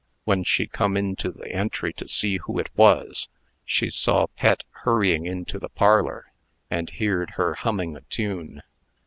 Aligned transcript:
When 0.23 0.43
she 0.43 0.65
come 0.65 0.97
into 0.97 1.29
the 1.29 1.51
entry 1.53 1.93
to 1.93 2.07
see 2.07 2.37
who 2.37 2.57
it 2.57 2.71
was, 2.75 3.29
she 3.63 3.91
saw 3.91 4.25
Pet 4.35 4.63
hurrying 4.83 5.27
into 5.27 5.59
the 5.59 5.69
parlor, 5.69 6.31
and 6.71 6.89
heerd 6.89 7.33
her 7.35 7.53
humming 7.53 7.95
a 7.95 8.01
tune. 8.09 8.63